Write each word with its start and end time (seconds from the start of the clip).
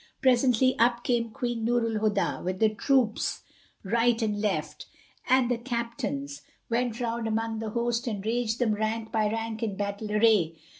Presently, 0.19 0.75
up 0.79 1.03
came 1.03 1.29
Queen 1.29 1.63
Nur 1.63 1.85
al 1.85 1.99
Huda, 2.01 2.43
with 2.43 2.57
the 2.57 2.69
troops 2.73 3.43
right 3.83 4.19
and 4.19 4.41
left, 4.41 4.87
and 5.29 5.47
the 5.51 5.59
captains 5.59 6.41
went 6.71 6.99
round 6.99 7.27
about 7.27 7.27
among 7.33 7.59
the 7.59 7.69
host 7.69 8.07
and 8.07 8.25
ranged 8.25 8.57
them 8.57 8.73
rank 8.73 9.11
by 9.11 9.29
rank 9.31 9.61
in 9.61 9.75
battle 9.75 10.11
array. 10.11 10.55